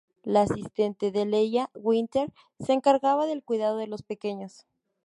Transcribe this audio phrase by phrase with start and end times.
[0.23, 4.65] La asistente de Leia, Winter, se encargaba del cuidado de los pequeños.